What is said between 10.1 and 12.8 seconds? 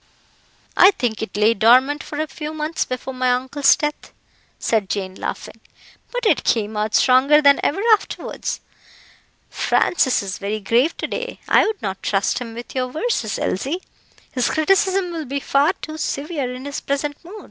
is very grave to day. I would not trust him with